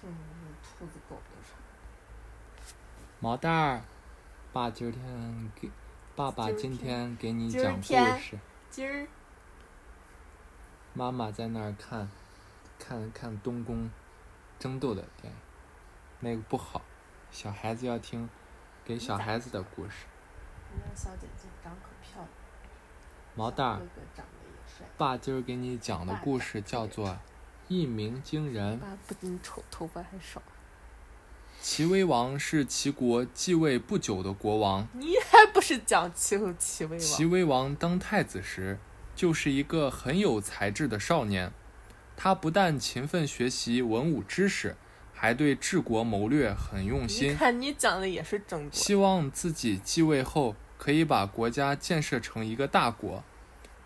[0.00, 0.08] 听
[0.62, 1.16] 兔子狗。
[3.18, 3.82] 毛蛋儿，
[4.52, 5.68] 爸今天给
[6.14, 7.82] 爸爸今天给你讲故
[8.20, 8.38] 事。
[8.70, 9.08] 今儿
[10.94, 12.08] 妈妈在那儿看，
[12.78, 13.90] 看看东宫
[14.56, 15.38] 争斗的电影，
[16.20, 16.80] 那个不好，
[17.32, 18.30] 小孩子要听
[18.84, 20.06] 给小孩子的故事。
[20.76, 22.28] 那小姐姐长可漂亮，
[23.34, 23.80] 毛蛋儿。
[24.96, 27.08] 爸今儿给你讲的故事叫做
[27.68, 28.80] 《一鸣惊人》。
[29.06, 30.42] 不仅丑，头发还少。
[31.60, 34.86] 齐威王是齐国继位不久的国王。
[34.92, 37.32] 你还不是讲齐后齐威齐王？
[37.32, 38.78] 威王当太子时，
[39.14, 41.52] 就是一个很有才智的少年。
[42.16, 44.76] 他不但勤奋学习文武知识，
[45.12, 48.72] 还对治国谋略很用你心，看你讲的也是争夺。
[48.72, 53.22] 希望自己继位后可以把国家建设成一个大国。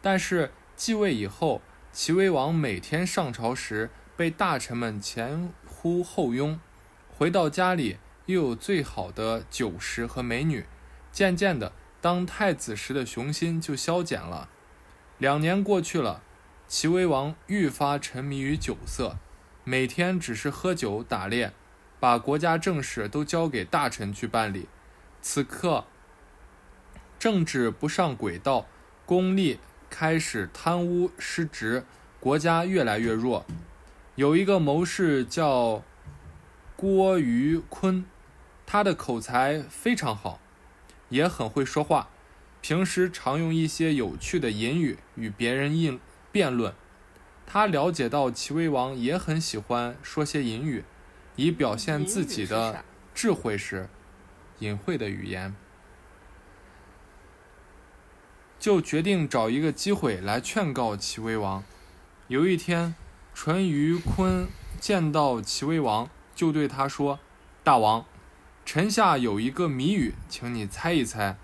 [0.00, 1.62] 但是继位以后，
[1.92, 6.58] 齐威王每天上朝时被大臣们前呼后拥，
[7.14, 10.64] 回到家里又有最好的酒食和美女，
[11.12, 14.48] 渐渐的，当太子时的雄心就消减了。
[15.18, 16.22] 两年过去了，
[16.66, 19.18] 齐威王愈发沉迷于酒色，
[19.62, 21.52] 每天只是喝酒打猎，
[22.00, 24.66] 把国家政事都交给大臣去办理。
[25.20, 25.84] 此刻，
[27.18, 28.66] 政治不上轨道，
[29.04, 29.60] 功利
[29.92, 31.84] 开始贪污失职，
[32.18, 33.44] 国家越来越弱。
[34.14, 35.84] 有一个谋士叫
[36.74, 38.06] 郭于坤，
[38.64, 40.40] 他的口才非常好，
[41.10, 42.08] 也很会说话，
[42.62, 46.00] 平时常用一些有趣的隐语与别人应
[46.32, 46.72] 辩论。
[47.46, 50.84] 他了解到齐威王也很喜欢说些隐语，
[51.36, 52.82] 以表现自己的
[53.14, 53.90] 智慧时，
[54.60, 55.54] 隐晦的语言，
[58.62, 61.64] 就决定找一个机会来劝告齐威王。
[62.28, 62.94] 有一天，
[63.34, 64.46] 淳于髡
[64.78, 67.18] 见到齐威王，就对他说
[67.64, 68.04] ：“大王，
[68.64, 71.36] 臣下有一个谜语，请你猜一猜。”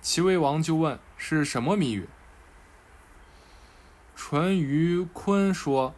[0.00, 2.08] 齐威王就问：“是什么谜语？”
[4.16, 5.94] 淳于髡说：“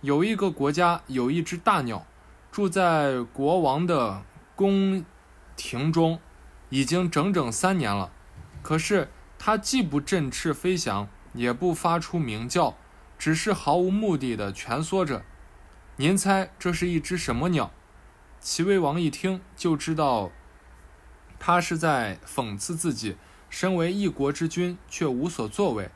[0.00, 2.06] 有一个国家有一只大鸟，
[2.50, 4.22] 住在国王的
[4.56, 5.04] 宫
[5.56, 6.18] 廷中，
[6.70, 8.10] 已经整整三年了。
[8.62, 12.76] 可是它既不振翅飞翔，也不发出鸣叫，
[13.18, 15.24] 只是毫无目的的蜷缩着。
[15.96, 17.70] 您猜这是一只什么鸟？”
[18.40, 20.30] 齐威王一听就知道，
[21.38, 23.16] 他是在讽刺自己
[23.50, 25.90] 身为一国之君却无所作为。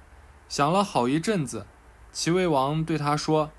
[0.49, 1.67] 想了好一阵子，
[2.13, 3.53] 齐威王对他说：“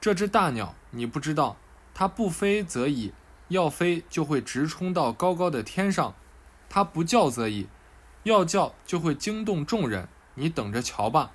[0.00, 1.56] 这只大鸟，你不知道，
[1.92, 3.12] 它不飞则已，
[3.48, 6.14] 要飞就会直冲到高高的天上；
[6.68, 7.66] 它不叫则已，
[8.22, 10.08] 要叫就会惊动众人。
[10.34, 11.32] 你等着瞧吧。”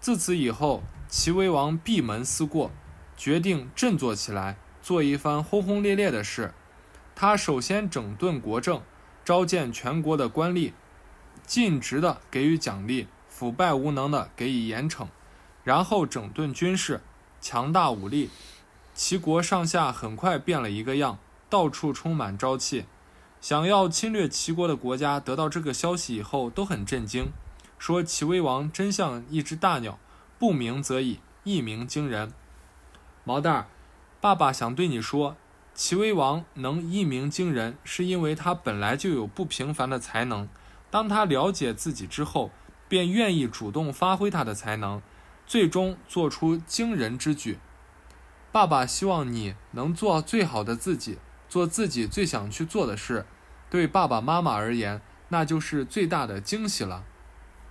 [0.00, 2.70] 自此以后，齐威王闭门思过，
[3.16, 6.54] 决定振作起来，做一番轰轰烈烈的事。
[7.16, 8.80] 他首先整顿国政，
[9.24, 10.72] 召见全国的官吏，
[11.44, 15.08] 尽职的给予奖励，腐败无能的给予严惩，
[15.64, 17.00] 然后整顿军事，
[17.40, 18.30] 强大武力。
[18.94, 21.18] 齐国上下很快变了一个样，
[21.50, 22.84] 到处充满朝气。
[23.40, 27.30] 想要侵略齐国的国家得到这个消息以后都很震惊，
[27.78, 29.98] 说齐威王真像一只大鸟，
[30.38, 32.32] 不鸣则已，一鸣惊人。
[33.24, 33.66] 毛蛋儿，
[34.20, 35.36] 爸爸想对你说，
[35.74, 40.48] 齐威王能一鸣惊人，是因为他本来就有不平凡的才能。
[40.90, 42.50] 当他了解自己之后，
[42.88, 45.00] 便愿意主动发挥他的才能，
[45.46, 47.58] 最终做出惊人之举。
[48.50, 53.24] 爸爸希望你能做最好的自己，做自己最想去做的事。
[53.70, 57.04] 对爸爸妈妈而言，那就是最大的惊喜了。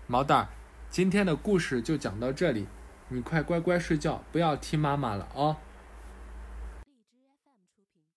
[0.05, 0.47] 毛蛋儿，
[0.89, 2.67] 今天的故事就讲到这里，
[3.09, 5.57] 你快乖乖睡觉，不要踢妈妈了啊、